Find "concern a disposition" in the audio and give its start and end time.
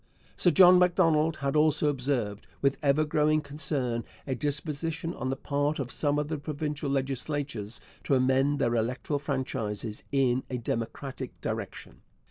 3.39-5.13